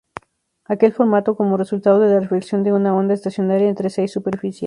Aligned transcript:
Aquel 0.65 0.93
formado 0.93 1.35
como 1.37 1.57
resultado 1.57 1.99
de 1.99 2.09
la 2.11 2.19
reflexión 2.21 2.63
de 2.63 2.73
una 2.73 2.95
onda 2.95 3.13
estacionaria 3.13 3.69
entre 3.69 3.91
seis 3.91 4.11
superficies. 4.11 4.59